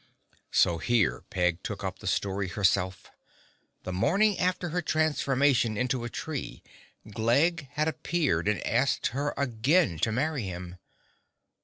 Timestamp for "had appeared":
7.73-8.47